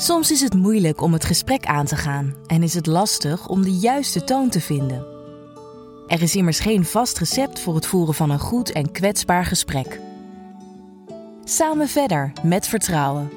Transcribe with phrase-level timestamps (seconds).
[0.00, 3.62] Soms is het moeilijk om het gesprek aan te gaan en is het lastig om
[3.62, 5.06] de juiste toon te vinden.
[6.06, 10.00] Er is immers geen vast recept voor het voeren van een goed en kwetsbaar gesprek.
[11.44, 13.30] Samen verder met vertrouwen.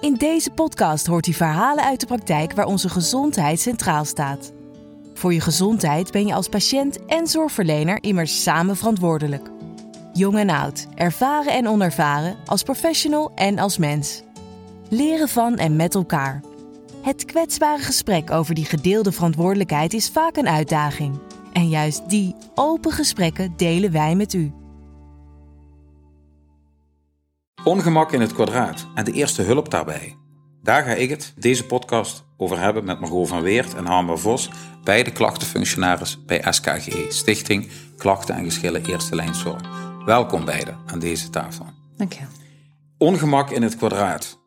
[0.00, 4.52] In deze podcast hoort u verhalen uit de praktijk waar onze gezondheid centraal staat.
[5.14, 9.50] Voor je gezondheid ben je als patiënt en zorgverlener immers samen verantwoordelijk.
[10.12, 14.26] Jong en oud, ervaren en onervaren, als professional en als mens.
[14.90, 16.42] Leren van en met elkaar.
[17.02, 21.18] Het kwetsbare gesprek over die gedeelde verantwoordelijkheid is vaak een uitdaging.
[21.52, 24.52] En juist die open gesprekken delen wij met u.
[27.64, 30.16] Ongemak in het kwadraat en de eerste hulp daarbij.
[30.62, 34.50] Daar ga ik het deze podcast over hebben met Margot van Weert en Harmer Vos,
[34.84, 39.62] beide klachtenfunctionaris bij SKGE, Stichting Klachten en Geschillen Eerste Lijn Zorg.
[40.04, 41.66] Welkom beiden aan deze tafel.
[41.96, 42.24] Dank je.
[42.98, 44.37] Ongemak in het kwadraat.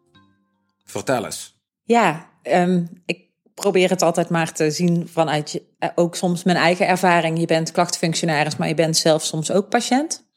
[0.92, 1.60] Vertel eens.
[1.84, 6.58] Ja, um, ik probeer het altijd maar te zien vanuit je, eh, ook soms mijn
[6.58, 7.40] eigen ervaring.
[7.40, 10.30] Je bent klachtenfunctionaris, maar je bent zelf soms ook patiënt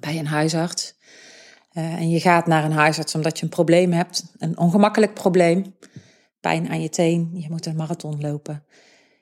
[0.00, 0.94] bij een huisarts.
[1.72, 5.76] Uh, en je gaat naar een huisarts omdat je een probleem hebt, een ongemakkelijk probleem.
[6.40, 8.64] Pijn aan je teen, je moet een marathon lopen.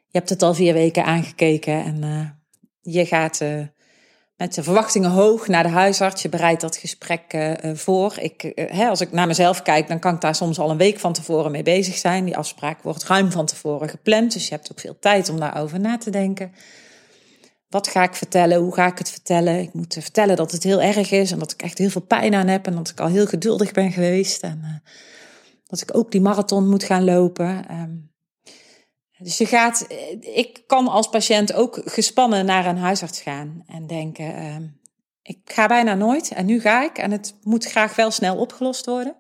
[0.07, 2.31] Je hebt het al vier weken aangekeken en uh,
[2.95, 3.41] je gaat
[4.43, 6.23] met de verwachtingen hoog naar de huisarts.
[6.23, 8.15] Je bereidt dat gesprek uh, voor.
[8.19, 10.77] Ik, uh, hè, als ik naar mezelf kijk, dan kan ik daar soms al een
[10.77, 12.25] week van tevoren mee bezig zijn.
[12.25, 14.33] Die afspraak wordt ruim van tevoren gepland.
[14.33, 16.53] Dus je hebt ook veel tijd om daarover na te denken.
[17.69, 18.59] Wat ga ik vertellen?
[18.59, 19.59] Hoe ga ik het vertellen?
[19.59, 22.35] Ik moet vertellen dat het heel erg is en dat ik echt heel veel pijn
[22.35, 24.43] aan heb en dat ik al heel geduldig ben geweest.
[24.43, 24.83] En
[25.67, 27.65] dat ik ook die marathon moet gaan lopen.
[27.71, 28.12] Um,
[29.23, 29.87] dus je gaat,
[30.21, 34.57] ik kan als patiënt ook gespannen naar een huisarts gaan en denken, uh,
[35.23, 38.87] ik ga bijna nooit en nu ga ik en het moet graag wel snel opgelost
[38.87, 39.17] worden.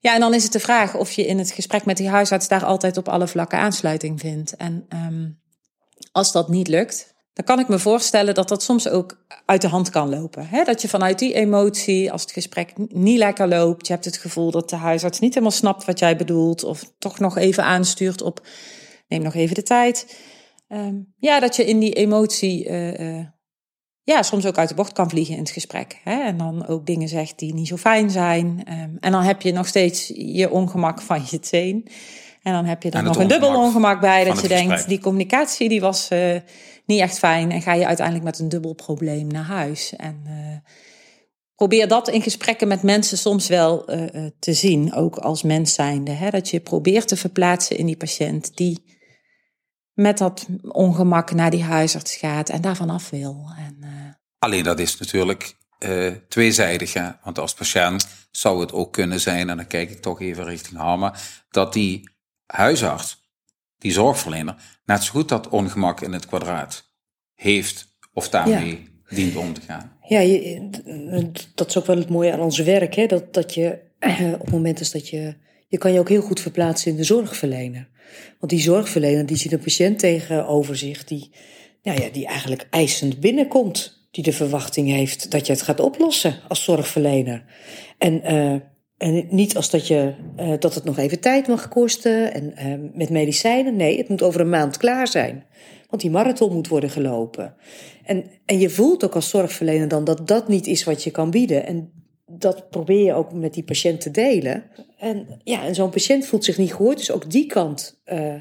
[0.00, 2.48] Ja, en dan is het de vraag of je in het gesprek met die huisarts
[2.48, 4.56] daar altijd op alle vlakken aansluiting vindt.
[4.56, 5.40] En um,
[6.12, 9.68] als dat niet lukt, dan kan ik me voorstellen dat dat soms ook uit de
[9.68, 10.48] hand kan lopen.
[10.64, 14.50] Dat je vanuit die emotie, als het gesprek niet lekker loopt, je hebt het gevoel
[14.50, 18.46] dat de huisarts niet helemaal snapt wat jij bedoelt, of toch nog even aanstuurt op
[19.08, 20.16] neem nog even de tijd.
[20.68, 23.26] Um, ja, dat je in die emotie uh, uh,
[24.02, 26.00] ja, soms ook uit de bocht kan vliegen in het gesprek.
[26.04, 26.22] Hè?
[26.22, 28.46] En dan ook dingen zegt die niet zo fijn zijn.
[28.46, 31.88] Um, en dan heb je nog steeds je ongemak van je teen.
[32.42, 34.24] En dan heb je er nog een dubbel ongemak bij.
[34.24, 36.36] Dat je denkt, die communicatie die was uh,
[36.86, 37.50] niet echt fijn.
[37.50, 39.96] En ga je uiteindelijk met een dubbel probleem naar huis.
[39.96, 40.22] En
[41.54, 43.84] probeer dat in gesprekken met mensen soms wel
[44.38, 46.10] te zien, ook als mens zijnde.
[46.10, 46.30] Hè?
[46.30, 48.97] Dat je probeert te verplaatsen in die patiënt die
[49.98, 53.52] met dat ongemak naar die huisarts gaat en daarvan af wil.
[53.56, 53.88] En, uh...
[54.38, 56.92] Alleen dat is natuurlijk uh, tweezijdig.
[56.92, 57.10] Hè?
[57.22, 60.76] Want als patiënt zou het ook kunnen zijn, en dan kijk ik toch even richting
[60.76, 61.14] Harma,
[61.50, 62.10] dat die
[62.46, 63.30] huisarts,
[63.78, 64.54] die zorgverlener,
[64.84, 66.92] net zo goed dat ongemak in het kwadraat
[67.34, 69.16] heeft of daarmee ja.
[69.16, 69.96] dient om te gaan.
[70.02, 70.68] Ja, je,
[71.54, 72.94] dat is ook wel het mooie aan ons werk.
[72.94, 73.06] Hè?
[73.06, 73.80] Dat, dat je
[74.34, 75.46] op het moment is dat je.
[75.68, 77.88] Je kan je ook heel goed verplaatsen in de zorgverlener.
[78.38, 81.30] Want die zorgverlener die ziet een patiënt tegenover zich die,
[81.82, 83.96] nou ja, die eigenlijk eisend binnenkomt.
[84.10, 87.44] Die de verwachting heeft dat je het gaat oplossen als zorgverlener.
[87.98, 88.60] En, uh,
[88.96, 92.90] en niet als dat, je, uh, dat het nog even tijd mag kosten en uh,
[92.94, 93.76] met medicijnen.
[93.76, 95.44] Nee, het moet over een maand klaar zijn.
[95.90, 97.54] Want die marathon moet worden gelopen.
[98.04, 101.30] En, en je voelt ook als zorgverlener dan dat dat niet is wat je kan
[101.30, 101.66] bieden.
[101.66, 101.92] En
[102.28, 104.64] dat probeer je ook met die patiënt te delen.
[104.98, 108.34] En ja, en zo'n patiënt voelt zich niet gehoord, dus ook die kant uh,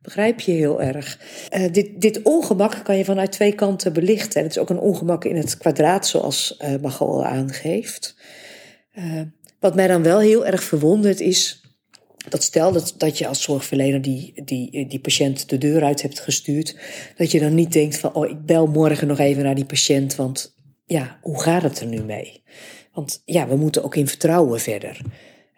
[0.00, 1.20] begrijp je heel erg.
[1.56, 4.40] Uh, dit, dit ongemak kan je vanuit twee kanten belichten.
[4.40, 8.16] En het is ook een ongemak in het kwadraat, zoals uh, Margot al aangeeft.
[9.60, 11.62] wat mij dan wel heel erg verwondert is.
[12.28, 16.20] Dat stel dat, dat je als zorgverlener die, die, die patiënt de deur uit hebt
[16.20, 16.76] gestuurd,
[17.16, 20.14] dat je dan niet denkt van, oh, ik bel morgen nog even naar die patiënt,
[20.14, 20.53] want
[20.84, 22.42] ja, hoe gaat het er nu mee?
[22.92, 25.00] Want ja, we moeten ook in vertrouwen verder.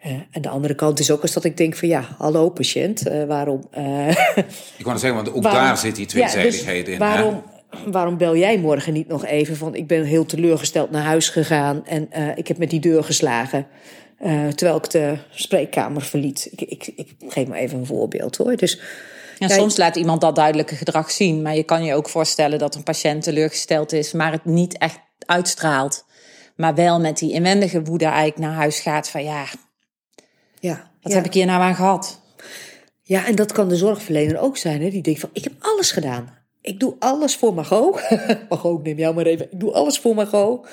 [0.05, 3.07] Uh, en de andere kant is ook als dat ik denk van ja, hallo patiënt,
[3.07, 3.67] uh, waarom...
[3.77, 4.09] Uh,
[4.77, 6.99] ik wou zeggen, want ook waarom, daar zit die tweezijdigheid ja, dus in.
[6.99, 7.91] Waarom, hè?
[7.91, 11.85] waarom bel jij morgen niet nog even van ik ben heel teleurgesteld naar huis gegaan
[11.85, 13.67] en ik heb met die deur geslagen.
[14.55, 16.49] terwijl ik de spreekkamer verliet.
[16.51, 18.55] Ik, ik, ik geef maar even een voorbeeld hoor.
[18.55, 18.79] Dus,
[19.37, 21.41] ja, soms laat iemand dat duidelijke gedrag zien.
[21.41, 24.99] Maar je kan je ook voorstellen dat een patiënt teleurgesteld is, maar het niet echt
[25.25, 26.05] uitstraalt.
[26.55, 29.45] Maar wel met die inwendige woede eigenlijk naar huis gaat van ja,
[30.59, 31.17] ja wat ja.
[31.17, 32.21] heb ik hier nou aan gehad?
[33.01, 34.81] Ja, en dat kan de zorgverlener ook zijn.
[34.81, 34.89] Hè?
[34.89, 36.37] Die denkt van ik heb alles gedaan.
[36.61, 38.01] Ik doe alles voor Margot.
[38.49, 39.51] Margot, neem jou maar even.
[39.51, 40.67] Ik doe alles voor Margot,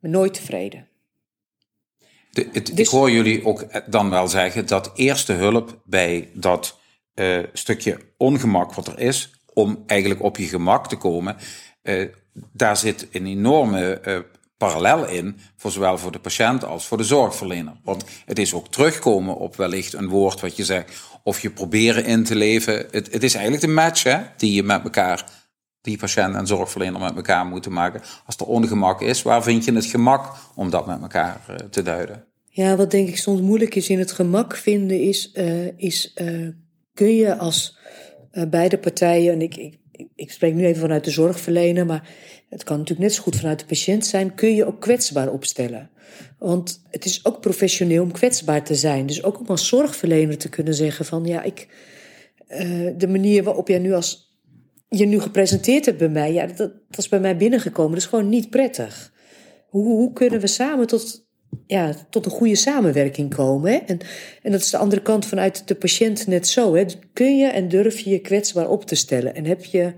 [0.00, 0.88] maar nooit tevreden.
[2.30, 6.78] De, het, Ik Dus- hoor jullie ook dan wel zeggen dat eerste hulp bij dat
[7.14, 11.36] eh, stukje ongemak wat er is, om eigenlijk op je gemak te komen,
[11.82, 12.06] eh,
[12.52, 14.18] daar zit een enorme eh,
[14.56, 17.72] parallel in, voor zowel voor de patiënt als voor de zorgverlener.
[17.84, 22.04] Want het is ook terugkomen op wellicht een woord wat je zegt, of je proberen
[22.04, 22.86] in te leven.
[22.90, 25.24] Het, het is eigenlijk de match hè, die je met elkaar,
[25.80, 28.02] die patiënt en zorgverlener met elkaar moeten maken.
[28.26, 31.82] Als er ongemak is, waar vind je het gemak om dat met elkaar eh, te
[31.82, 32.24] duiden?
[32.44, 36.14] Ja, wat denk ik soms moeilijk is in het gemak vinden, is, eh, is
[36.94, 37.78] kun je als
[38.48, 39.78] beide partijen, en ik,
[40.14, 42.08] ik spreek nu even vanuit de zorgverlener, maar
[42.48, 45.90] het kan natuurlijk net zo goed vanuit de patiënt zijn, kun je ook kwetsbaar opstellen.
[46.38, 49.06] Want het is ook professioneel om kwetsbaar te zijn.
[49.06, 51.68] Dus ook om als zorgverlener te kunnen zeggen van ja, ik,
[52.46, 54.34] eh, de manier waarop jij nu als
[54.88, 57.92] je nu gepresenteerd hebt bij mij, ja, dat, dat is bij mij binnengekomen.
[57.92, 59.12] Dat is gewoon niet prettig.
[59.68, 61.28] Hoe, hoe kunnen we samen tot,
[61.66, 63.72] ja, tot een goede samenwerking komen?
[63.72, 63.76] Hè?
[63.76, 63.98] En,
[64.42, 66.74] en dat is de andere kant vanuit de patiënt net zo.
[66.74, 66.84] Hè?
[67.12, 69.34] Kun je en durf je je kwetsbaar op te stellen?
[69.34, 69.92] En heb je,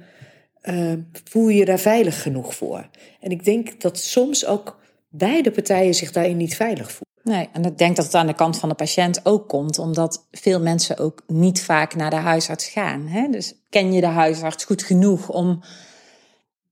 [0.63, 0.93] uh,
[1.25, 2.89] voel je je daar veilig genoeg voor?
[3.21, 7.11] En ik denk dat soms ook beide partijen zich daarin niet veilig voelen.
[7.23, 10.27] Nee, en ik denk dat het aan de kant van de patiënt ook komt, omdat
[10.31, 13.07] veel mensen ook niet vaak naar de huisarts gaan.
[13.07, 13.29] Hè?
[13.31, 15.63] Dus ken je de huisarts goed genoeg om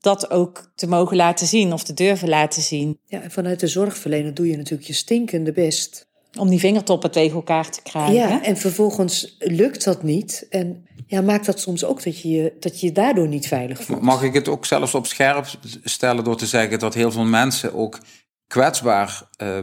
[0.00, 2.98] dat ook te mogen laten zien of te durven laten zien?
[3.06, 6.08] Ja, en vanuit de zorgverlener doe je natuurlijk je stinkende best.
[6.38, 8.14] Om die vingertoppen tegen elkaar te krijgen.
[8.14, 10.46] Ja, en vervolgens lukt dat niet.
[10.50, 14.00] En ja, maakt dat soms ook dat je dat je, je daardoor niet veilig voelt.
[14.00, 15.46] Mag ik het ook zelfs op scherp
[15.84, 17.98] stellen door te zeggen dat heel veel mensen ook
[18.46, 19.58] kwetsbaar uh,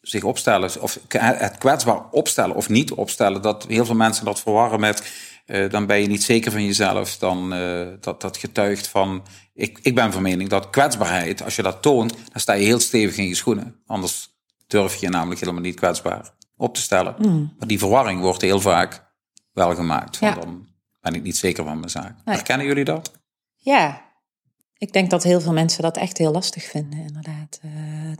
[0.00, 4.80] zich opstellen, of het kwetsbaar opstellen of niet opstellen, dat heel veel mensen dat verwarren
[4.80, 5.02] met
[5.46, 9.22] uh, dan ben je niet zeker van jezelf, dan uh, dat, dat getuigt van.
[9.54, 12.80] Ik, ik ben van mening dat kwetsbaarheid, als je dat toont, dan sta je heel
[12.80, 13.82] stevig in je schoenen.
[13.86, 14.28] Anders
[14.66, 17.14] durf je namelijk helemaal niet kwetsbaar op te stellen.
[17.18, 17.54] Mm.
[17.58, 19.12] Maar die verwarring wordt heel vaak
[19.52, 20.16] wel gemaakt.
[20.16, 20.34] Ja.
[20.34, 20.66] Dan
[21.00, 22.14] ben ik niet zeker van mijn zaak.
[22.24, 22.34] Nee.
[22.34, 23.12] Herkennen jullie dat?
[23.56, 24.10] Ja,
[24.80, 27.58] ik denk dat heel veel mensen dat echt heel lastig vinden, inderdaad.
[27.62, 27.70] Eh,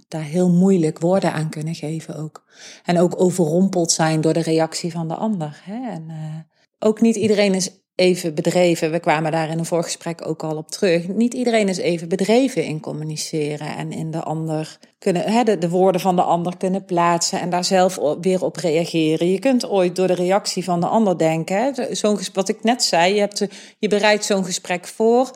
[0.08, 2.44] daar heel moeilijk woorden aan kunnen geven ook.
[2.84, 5.60] En ook overrompeld zijn door de reactie van de ander.
[5.64, 5.90] Hè?
[5.90, 8.90] En eh, ook niet iedereen is even bedreven.
[8.90, 11.08] We kwamen daar in een voorgesprek ook al op terug.
[11.08, 15.68] Niet iedereen is even bedreven in communiceren en in de ander kunnen, hè, de, de
[15.68, 19.30] woorden van de ander kunnen plaatsen en daar zelf weer op reageren.
[19.30, 21.96] Je kunt ooit door de reactie van de ander denken.
[21.96, 23.46] Zo'n wat ik net zei, je, hebt,
[23.78, 25.30] je bereidt zo'n gesprek voor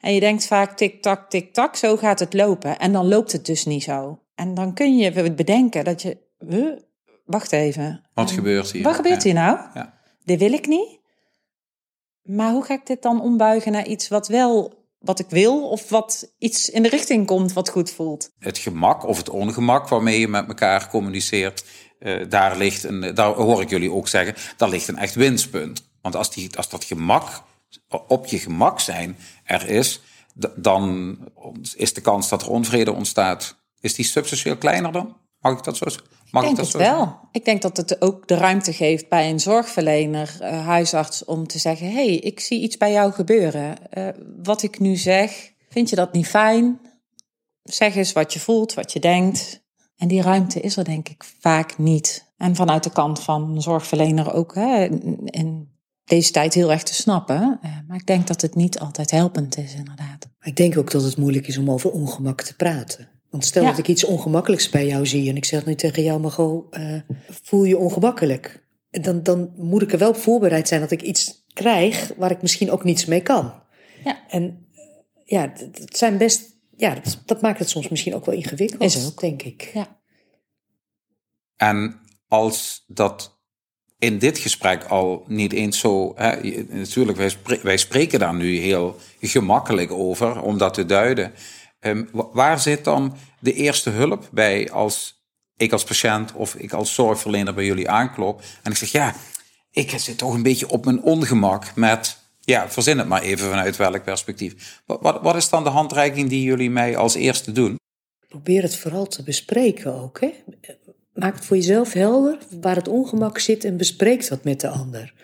[0.00, 2.78] en je denkt vaak tik-tak, tik-tak, zo gaat het lopen.
[2.78, 4.18] En dan loopt het dus niet zo.
[4.34, 6.18] En dan kun je bedenken dat je,
[6.48, 6.72] huh,
[7.24, 8.02] wacht even.
[8.14, 8.82] Wat gebeurt hier?
[8.82, 9.58] Wat gebeurt hier nou?
[9.74, 9.99] Ja.
[10.30, 10.98] Dit wil ik niet.
[12.22, 15.88] Maar hoe ga ik dit dan ombuigen naar iets wat wel wat ik wil, of
[15.88, 18.30] wat iets in de richting komt wat goed voelt?
[18.38, 21.64] het gemak of het ongemak waarmee je met elkaar communiceert,
[21.98, 25.90] eh, daar ligt een, daar hoor ik jullie ook zeggen, daar ligt een echt winstpunt.
[26.02, 27.42] Want als, die, als dat gemak,
[28.06, 30.00] op je gemak zijn er is,
[30.56, 31.16] dan
[31.76, 35.16] is de kans dat er onvrede ontstaat, is die substantieel kleiner dan?
[35.40, 36.10] Mag ik dat zo zeggen?
[36.30, 37.18] Mag Ik denk dat het wel.
[37.32, 41.58] Ik denk dat het ook de ruimte geeft bij een zorgverlener, eh, huisarts, om te
[41.58, 43.90] zeggen: hé, hey, ik zie iets bij jou gebeuren.
[43.92, 44.08] Eh,
[44.42, 46.80] wat ik nu zeg, vind je dat niet fijn?
[47.62, 49.60] Zeg eens wat je voelt, wat je denkt.
[49.96, 52.24] En die ruimte is er denk ik vaak niet.
[52.36, 54.84] En vanuit de kant van een zorgverlener ook hè,
[55.24, 55.68] in-
[56.04, 57.58] deze tijd heel erg te snappen.
[57.62, 60.28] Eh, Maar ik denk dat het niet altijd helpend is, inderdaad.
[60.40, 63.08] Ik denk ook dat het moeilijk is om over ongemak te praten.
[63.30, 63.68] Want stel Ja.
[63.70, 66.94] dat ik iets ongemakkelijks bij jou zie en ik zeg nu tegen jou, Margot, eh,
[67.42, 68.68] voel je ongemakkelijk?
[68.90, 72.30] En Dan, dan moet ik er wel op voorbereid zijn dat ik iets krijg waar
[72.30, 73.52] ik misschien ook niets mee kan.
[74.04, 74.18] Ja.
[74.28, 74.82] En eh,
[75.24, 78.82] ja, het het zijn best, ja, dat, dat maakt het soms misschien ook wel ingewikkeld,
[78.82, 79.20] Is ook.
[79.20, 79.70] denk ik.
[79.74, 79.98] Ja.
[81.56, 83.38] En als dat
[83.98, 86.12] in dit gesprek al niet eens zo.
[86.16, 86.36] Hè,
[86.68, 91.32] natuurlijk, wij spreken daar nu heel gemakkelijk over om dat te duiden.
[91.80, 95.24] Ehm, wa- waar zit dan de eerste hulp bij als
[95.56, 99.14] ik als patiënt of ik als zorgverlener bij jullie aanklop en ik zeg ja,
[99.70, 102.18] ik zit toch een beetje op mijn ongemak met.
[102.40, 104.82] Ja, verzin het maar even vanuit welk perspectief.
[104.86, 107.78] Wat, wat, wat is dan de handreiking die jullie mij als eerste doen?
[108.28, 110.20] Probeer het vooral te bespreken ook.
[110.20, 110.34] Hè?
[111.14, 115.14] Maak het voor jezelf helder waar het ongemak zit en bespreek dat met de ander.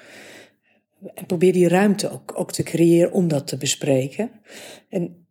[1.15, 4.31] En probeer die ruimte ook, ook te creëren om dat te bespreken.
[4.89, 5.26] En,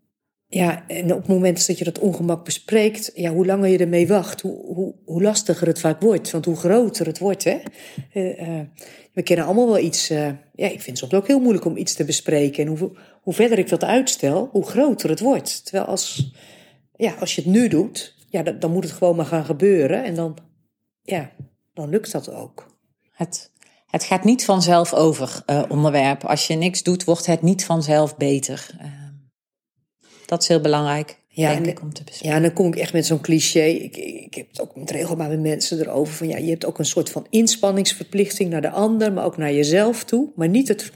[0.48, 4.08] ja, en op het moment dat je dat ongemak bespreekt, ja, hoe langer je ermee
[4.08, 6.32] wacht, hoe, hoe, lastiger het vaak wordt.
[6.32, 7.44] Want hoe groter het wordt.
[7.44, 7.58] Hè?
[8.12, 8.66] Eh, eh,
[9.14, 10.10] we kennen allemaal wel iets.
[10.10, 12.66] eh, ja, ik vind het soms ook heel moeilijk om iets te bespreken.
[12.66, 15.66] En hoe, hoe verder ik dat uitstel, hoe groter het wordt.
[15.66, 16.34] Terwijl als,
[16.96, 20.04] ja, als je het nu doet, ja, dan, dan moet het gewoon maar gaan gebeuren.
[20.04, 20.38] En dan,
[21.02, 21.32] ja,
[21.74, 22.66] dan lukt dat ook.
[23.12, 23.52] Het,
[23.88, 26.24] het gaat niet vanzelf over, onderwerp.
[26.24, 28.70] Als je niks doet, wordt het niet vanzelf beter.
[30.26, 32.36] Dat is heel belangrijk, ja, denk en, ik, om te bespreken.
[32.36, 33.64] Ja, dan kom ik echt met zo'n cliché.
[33.64, 36.14] Ik, ik heb het ook met regelmaat met mensen erover.
[36.14, 39.54] Van, ja, je hebt ook een soort van inspanningsverplichting naar de ander, maar ook naar
[39.54, 40.30] jezelf toe.
[40.36, 40.92] Maar niet het,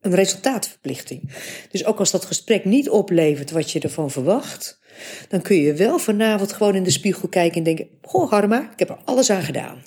[0.00, 1.32] een resultaatverplichting.
[1.70, 4.80] Dus ook als dat gesprek niet oplevert wat je ervan verwacht...
[5.28, 7.88] dan kun je wel vanavond gewoon in de spiegel kijken en denken...
[8.02, 9.82] Goh, Harma, ik heb er alles aan gedaan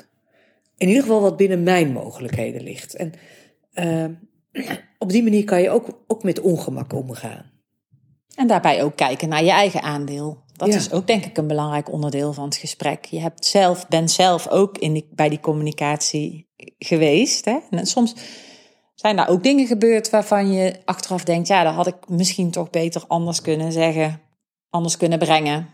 [0.77, 2.95] in ieder geval wat binnen mijn mogelijkheden ligt.
[2.95, 3.13] En
[4.53, 4.67] uh,
[4.99, 7.51] op die manier kan je ook, ook met ongemak omgaan.
[8.35, 10.43] En daarbij ook kijken naar je eigen aandeel.
[10.53, 13.05] Dat is ook denk ik een belangrijk onderdeel van het gesprek.
[13.05, 17.45] Je hebt zelf, bent zelf ook in die, bij die communicatie geweest.
[17.45, 17.57] Hè?
[17.69, 18.15] En soms
[18.95, 21.47] zijn daar ook dingen gebeurd waarvan je achteraf denkt...
[21.47, 24.21] ja, dat had ik misschien toch beter anders kunnen zeggen,
[24.69, 25.73] anders kunnen brengen.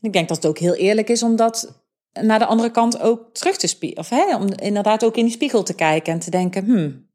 [0.00, 3.32] Ik denk dat het ook heel eerlijk is om dat naar de andere kant ook
[3.32, 4.04] terug te spiegelen.
[4.04, 7.08] Of hè, om inderdaad ook in die spiegel te kijken en te denken: hmm,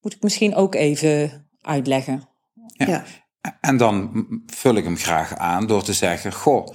[0.00, 2.28] moet ik misschien ook even uitleggen.
[2.68, 3.04] Ja.
[3.60, 6.66] En dan vul ik hem graag aan door te zeggen: Goh,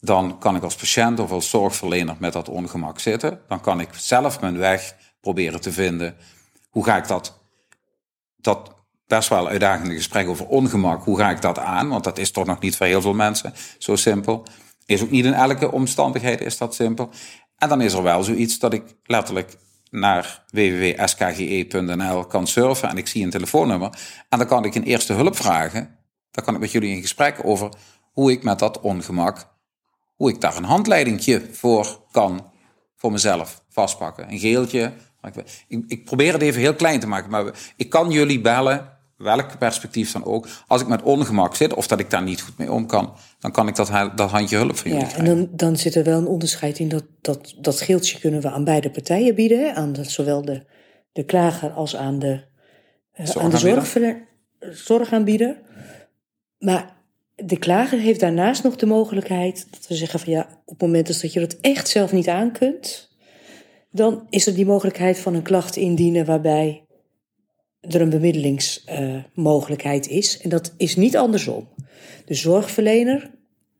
[0.00, 3.40] dan kan ik als patiënt of als zorgverlener met dat ongemak zitten.
[3.48, 6.16] Dan kan ik zelf mijn weg proberen te vinden.
[6.70, 7.40] Hoe ga ik dat,
[8.36, 8.74] dat
[9.06, 11.88] best wel uitdagende gesprek over ongemak, hoe ga ik dat aan?
[11.88, 14.46] Want dat is toch nog niet voor heel veel mensen zo simpel.
[14.86, 17.10] Is ook niet in elke omstandigheid is dat simpel.
[17.56, 19.56] En dan is er wel zoiets dat ik letterlijk
[19.90, 23.90] naar www.skge.nl kan surfen en ik zie een telefoonnummer.
[24.28, 25.97] En dan kan ik een eerste hulp vragen.
[26.30, 27.68] Dan kan ik met jullie in gesprek over
[28.12, 29.48] hoe ik met dat ongemak,
[30.14, 32.50] hoe ik daar een handleidingje voor kan
[32.96, 34.30] voor mezelf vastpakken.
[34.32, 34.92] Een geeltje.
[35.68, 39.58] Ik, ik probeer het even heel klein te maken, maar ik kan jullie bellen welk
[39.58, 42.72] perspectief dan ook, als ik met ongemak zit of dat ik daar niet goed mee
[42.72, 45.76] om kan, dan kan ik dat, dat handje hulp van jullie ja, En dan, dan
[45.76, 49.34] zit er wel een onderscheid in dat, dat dat scheeltje kunnen we aan beide partijen
[49.34, 50.64] bieden, aan de, zowel de,
[51.12, 52.44] de klager als aan de,
[53.20, 54.26] uh, aan de
[54.70, 55.60] zorgaanbieder.
[56.58, 56.96] Maar
[57.34, 61.06] de klager heeft daarnaast nog de mogelijkheid dat we zeggen van ja, op het moment
[61.06, 63.08] dat je dat echt zelf niet aan kunt,
[63.90, 66.82] dan is er die mogelijkheid van een klacht indienen waarbij
[67.80, 70.40] er een bemiddelingsmogelijkheid is.
[70.40, 71.68] En dat is niet andersom.
[72.24, 73.30] De zorgverlener,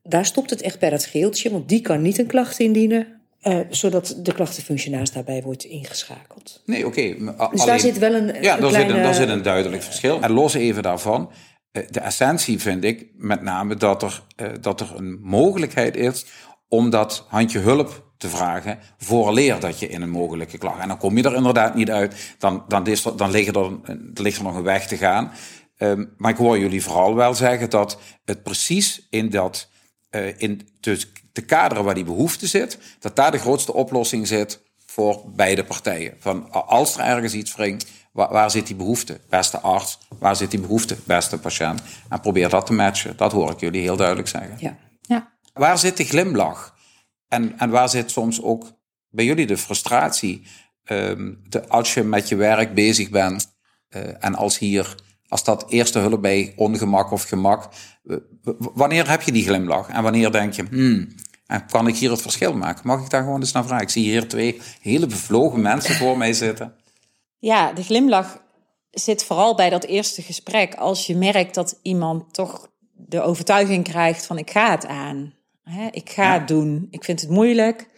[0.02, 3.16] daar stopt het echt bij dat geeltje, want die kan niet een klacht indienen.
[3.42, 6.62] Uh, zodat de klachtenfunctionaris daarbij wordt ingeschakeld.
[6.66, 7.14] Nee, oké.
[7.50, 8.26] Dus daar zit wel een.
[8.26, 10.20] Ja, een daar, kleine, zit een, daar zit een duidelijk verschil.
[10.20, 11.30] En los even daarvan.
[11.72, 16.26] Eh, de essentie vind ik met name dat er, uh, dat er een mogelijkheid is
[16.68, 20.80] om dat handje hulp te vragen vooraleer dat je in een mogelijke klacht.
[20.80, 22.34] En dan kom je er inderdaad niet uit.
[22.38, 23.70] Dan, dan, is er, dan ligt, er,
[24.14, 25.32] ligt er nog een weg te gaan.
[25.78, 29.68] Um, maar ik hoor jullie vooral wel zeggen dat het precies in dat,
[30.10, 31.00] uh, in de,
[31.32, 36.16] de kaderen waar die behoefte zit, dat daar de grootste oplossing zit voor beide partijen.
[36.18, 39.20] Van als er ergens iets wringt, waar, waar, zit die behoefte?
[39.28, 40.96] Beste arts, waar zit die behoefte?
[41.04, 41.82] Beste patiënt.
[42.08, 43.16] En probeer dat te matchen.
[43.16, 44.56] Dat hoor ik jullie heel duidelijk zeggen.
[44.58, 44.76] Ja.
[45.00, 45.32] ja.
[45.52, 46.76] Waar zit de glimlach?
[47.28, 48.72] En, en waar zit soms ook
[49.08, 50.46] bij jullie de frustratie?
[50.84, 53.56] Um, de, als je met je werk bezig bent
[53.96, 54.94] uh, en als hier,
[55.28, 57.68] als dat eerste hulp bij ongemak of gemak,
[58.04, 58.16] uh,
[58.58, 59.88] wanneer heb je die glimlach?
[59.88, 61.08] En wanneer denk je, hmm,
[61.46, 62.86] en kan ik hier het verschil maken?
[62.86, 63.84] Mag ik daar gewoon eens naar vragen?
[63.84, 66.74] Ik zie hier twee hele bevlogen mensen voor mij zitten.
[67.38, 68.42] Ja, de glimlach
[68.90, 70.74] zit vooral bij dat eerste gesprek.
[70.74, 75.34] Als je merkt dat iemand toch de overtuiging krijgt van ik ga het aan.
[75.62, 76.86] Hè, ik ga het doen.
[76.90, 77.88] Ik vind het moeilijk.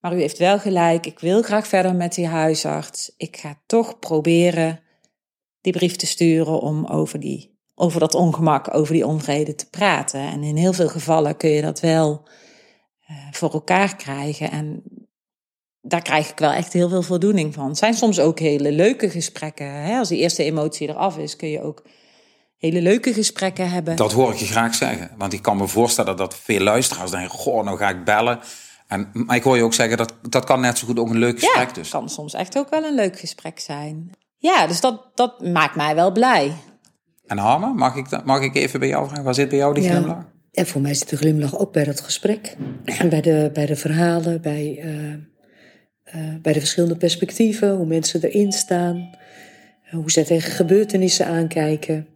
[0.00, 1.06] Maar u heeft wel gelijk.
[1.06, 3.12] Ik wil graag verder met die huisarts.
[3.16, 4.80] Ik ga toch proberen
[5.60, 10.20] die brief te sturen om over, die, over dat ongemak, over die onvrede te praten.
[10.20, 12.28] En in heel veel gevallen kun je dat wel
[13.10, 14.50] uh, voor elkaar krijgen.
[14.50, 14.82] En
[15.82, 17.68] daar krijg ik wel echt heel veel voldoening van.
[17.68, 19.66] Het zijn soms ook hele leuke gesprekken.
[19.66, 19.98] Hè?
[19.98, 21.82] Als die eerste emotie eraf is, kun je ook
[22.56, 23.96] hele leuke gesprekken hebben.
[23.96, 25.10] Dat hoor ik je graag zeggen.
[25.18, 28.40] Want ik kan me voorstellen dat veel luisteraars denken: Goh, nou ga ik bellen.
[28.86, 31.18] En, maar ik hoor je ook zeggen dat dat kan net zo goed ook een
[31.18, 31.90] leuk gesprek ja, dus.
[31.90, 34.10] kan soms echt ook wel een leuk gesprek zijn.
[34.36, 36.52] Ja, dus dat, dat maakt mij wel blij.
[37.26, 39.24] En Harme, mag ik, mag ik even bij jou vragen?
[39.24, 39.90] Waar zit bij jou die ja.
[39.90, 40.24] glimlach?
[40.52, 42.56] En voor mij zit de glimlach ook bij dat gesprek.
[43.10, 45.14] bij, de, bij de verhalen, bij, uh,
[46.14, 49.10] uh, bij de verschillende perspectieven, hoe mensen erin staan,
[49.90, 52.06] hoe zij tegen gebeurtenissen aankijken.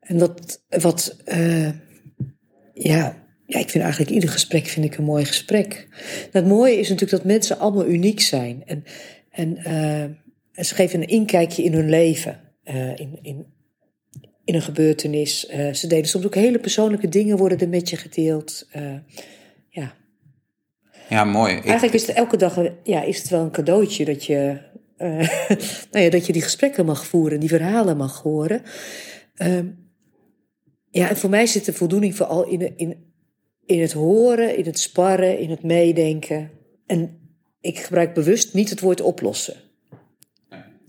[0.00, 1.68] En dat, wat, uh,
[2.72, 5.88] ja, ja, ik vind eigenlijk ieder gesprek vind ik een mooi gesprek.
[6.30, 8.62] het mooie is natuurlijk dat mensen allemaal uniek zijn.
[8.66, 8.84] En,
[9.30, 9.56] en,
[10.54, 12.40] ze geven een inkijkje in hun leven,
[12.94, 13.46] in, in,
[14.44, 15.40] in een gebeurtenis.
[15.72, 18.68] ze delen soms ook hele persoonlijke dingen worden er met je gedeeld.
[21.08, 21.24] Ja.
[21.24, 21.54] Mooi.
[21.54, 21.64] Ik...
[21.64, 24.58] Eigenlijk is het elke dag ja, is het wel een cadeautje dat je,
[24.98, 25.28] uh,
[25.90, 28.62] nou ja, dat je die gesprekken mag voeren, die verhalen mag horen.
[29.36, 29.58] Uh,
[30.90, 33.12] ja, en voor mij zit de voldoening vooral in, in,
[33.66, 36.50] in het horen, in het sparren, in het meedenken.
[36.86, 37.18] En
[37.60, 39.54] ik gebruik bewust niet het woord oplossen.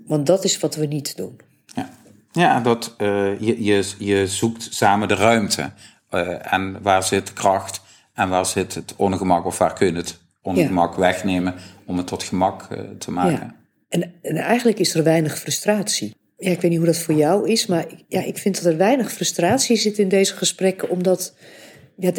[0.05, 1.39] Want dat is wat we niet doen.
[1.75, 1.89] Ja,
[2.31, 5.71] ja dat, uh, je, je, je zoekt samen de ruimte.
[6.11, 7.81] Uh, en waar zit kracht
[8.15, 11.55] en waar zit het ongemak of waar kun je het ongemak wegnemen
[11.85, 13.31] om het tot gemak uh, te maken.
[13.31, 13.55] Ja.
[13.89, 16.15] En, en eigenlijk is er weinig frustratie.
[16.37, 18.77] Ja, ik weet niet hoe dat voor jou is, maar ja, ik vind dat er
[18.77, 21.35] weinig frustratie zit in deze gesprekken, omdat
[21.97, 22.11] ja,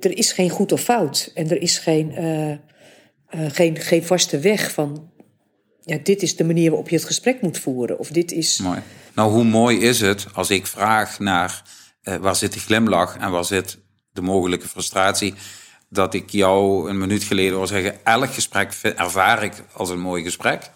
[0.00, 1.30] er is geen goed of fout.
[1.34, 2.56] En er is geen, uh, uh,
[3.30, 5.10] geen, geen vaste weg van,
[5.80, 7.98] ja, dit is de manier waarop je het gesprek moet voeren.
[7.98, 8.58] Of dit is...
[8.58, 8.78] Mooi.
[9.14, 11.62] Nou, hoe mooi is het als ik vraag naar
[12.02, 13.78] uh, waar zit de glimlach en waar zit
[14.14, 15.34] de mogelijke frustratie,
[15.88, 20.22] dat ik jou een minuut geleden wil zeggen, elk gesprek ervaar ik als een mooi
[20.22, 20.70] gesprek.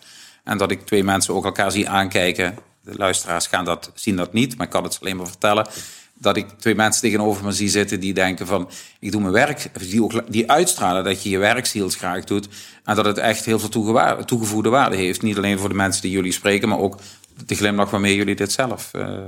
[0.45, 2.59] En dat ik twee mensen ook elkaar zie aankijken.
[2.83, 5.67] De luisteraars gaan dat, zien dat niet, maar ik kan het alleen maar vertellen
[6.21, 9.71] dat ik twee mensen tegenover me zie zitten die denken van ik doe mijn werk,
[9.79, 12.49] die, ook, die uitstralen dat je je werkziels graag doet
[12.85, 15.23] en dat het echt heel veel toegevoegde waarde heeft.
[15.23, 16.99] Niet alleen voor de mensen die jullie spreken, maar ook
[17.47, 19.19] de glimlach waarmee jullie dit zelf, uh,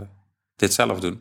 [0.56, 1.20] dit zelf doen.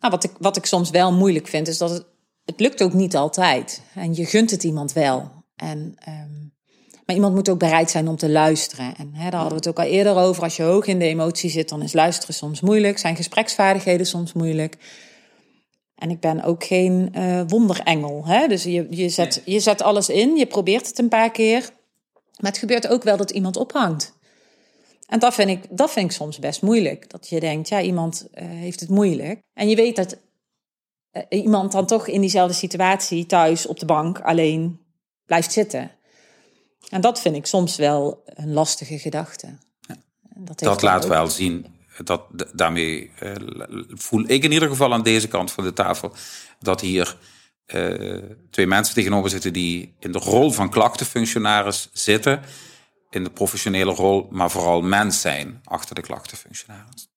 [0.00, 2.04] Nou, wat, ik, wat ik soms wel moeilijk vind, is dat het,
[2.44, 3.82] het lukt ook niet altijd.
[3.94, 5.30] En je gunt het iemand wel.
[5.56, 6.52] En, um,
[7.06, 8.94] maar iemand moet ook bereid zijn om te luisteren.
[8.96, 10.42] En hè, daar hadden we het ook al eerder over.
[10.42, 12.98] Als je hoog in de emotie zit, dan is luisteren soms moeilijk.
[12.98, 14.76] Zijn gespreksvaardigheden soms moeilijk.
[15.94, 18.26] En ik ben ook geen uh, wonderengel.
[18.26, 18.46] Hè?
[18.46, 21.70] Dus je, je, zet, je zet alles in, je probeert het een paar keer.
[22.40, 24.14] Maar het gebeurt ook wel dat iemand ophangt.
[25.06, 27.10] En dat vind ik, dat vind ik soms best moeilijk.
[27.10, 29.40] Dat je denkt, ja, iemand uh, heeft het moeilijk.
[29.54, 30.16] En je weet dat
[31.28, 34.80] iemand dan toch in diezelfde situatie thuis op de bank alleen
[35.26, 35.90] blijft zitten.
[36.88, 39.58] En dat vind ik soms wel een lastige gedachte.
[39.80, 39.96] Ja.
[40.36, 41.66] Dat, dat laat wel zien
[42.02, 42.22] dat,
[42.52, 43.32] daarmee uh,
[43.88, 46.12] voel ik in ieder geval aan deze kant van de tafel
[46.58, 47.16] dat hier
[47.66, 52.42] uh, twee mensen tegenover zitten die in de rol van klachtenfunctionaris zitten,
[53.10, 57.08] in de professionele rol, maar vooral mens zijn achter de klachtenfunctionaris.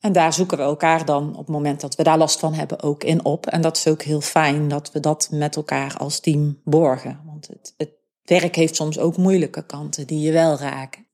[0.00, 2.82] En daar zoeken we elkaar dan op het moment dat we daar last van hebben
[2.82, 3.46] ook in op.
[3.46, 7.20] En dat is ook heel fijn dat we dat met elkaar als team borgen.
[7.26, 7.90] Want het, het
[8.22, 11.06] werk heeft soms ook moeilijke kanten die je wel raken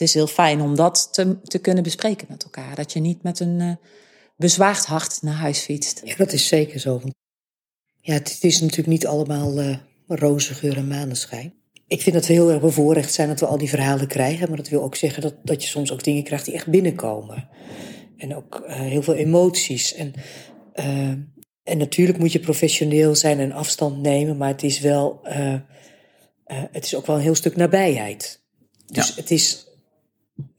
[0.00, 2.74] het is heel fijn om dat te, te kunnen bespreken met elkaar.
[2.74, 3.72] Dat je niet met een uh,
[4.36, 6.00] bezwaard hart naar huis fietst.
[6.04, 7.00] Ja, dat is zeker zo.
[8.00, 11.54] Ja, het, is natuurlijk niet allemaal uh, roze geur en maneschijn.
[11.86, 14.48] Ik vind dat we heel erg bevoorrecht zijn dat we al die verhalen krijgen.
[14.48, 17.48] Maar dat wil ook zeggen dat, dat je soms ook dingen krijgt die echt binnenkomen.
[18.20, 19.94] En ook uh, heel veel emoties.
[19.94, 20.12] En,
[20.74, 20.84] uh,
[21.62, 24.36] en natuurlijk moet je professioneel zijn en afstand nemen.
[24.36, 25.20] Maar het is wel.
[25.28, 25.54] Uh,
[26.46, 28.40] het is ook wel een heel stuk nabijheid.
[28.86, 29.14] Dus ja.
[29.14, 29.68] het is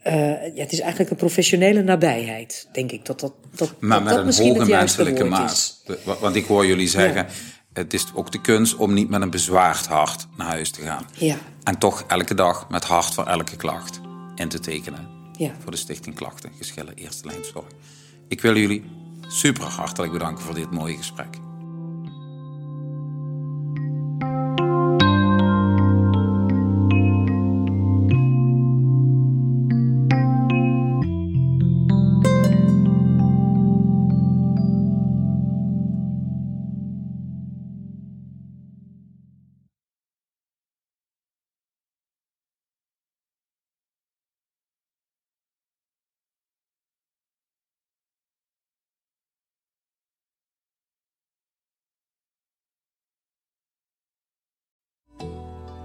[0.04, 3.06] ja, het is eigenlijk een professionele nabijheid, denk ik.
[3.06, 5.84] Dat dat, dat, maar met dat een hoge menselijke maat.
[6.20, 7.28] Want ik hoor jullie zeggen,
[7.74, 11.06] het is ook de kunst om niet met een bezwaard hart naar huis te gaan.
[11.18, 11.38] Ja.
[11.64, 14.00] En toch elke dag met hart voor elke klacht
[14.36, 15.21] in te tekenen.
[15.38, 15.56] Ja.
[15.60, 17.68] Voor de Stichting Klachten, Geschillen, Eerste Lijn Zorg.
[18.28, 18.84] Ik wil jullie
[19.28, 21.51] super hartelijk bedanken voor dit mooie gesprek.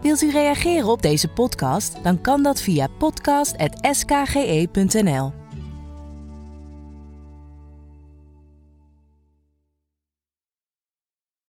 [0.06, 1.98] Wilt u reageren op deze podcast?
[2.02, 5.45] Dan kan dat via podcast.skge.nl.